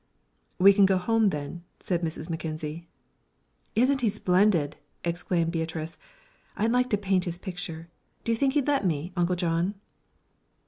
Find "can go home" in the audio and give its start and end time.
0.73-1.29